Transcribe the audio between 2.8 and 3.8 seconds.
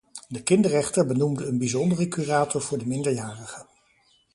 minderjarige.